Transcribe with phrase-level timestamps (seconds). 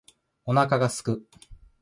[0.47, 1.27] お腹が空く